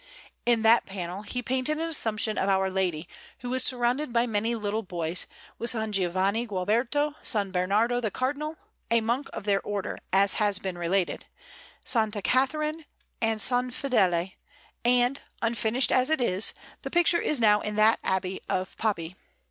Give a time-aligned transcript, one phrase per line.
[0.47, 3.07] In that panel he painted an Assumption of Our Lady,
[3.41, 5.27] who is surrounded by many little boys,
[5.59, 5.89] with S.
[5.91, 7.35] Giovanni Gualberto, S.
[7.51, 8.57] Bernardo the Cardinal
[8.89, 11.27] (a monk of their Order, as has been related),
[11.85, 11.95] S.
[12.23, 12.85] Catharine,
[13.21, 13.49] and S.
[13.75, 14.31] Fedele;
[14.83, 19.15] and, unfinished as it is, the picture is now in that Abbey of Poppi.